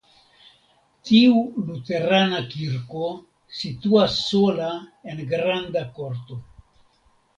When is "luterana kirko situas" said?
1.67-4.17